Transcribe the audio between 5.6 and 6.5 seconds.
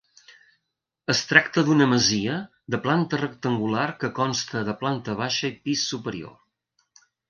pis superior.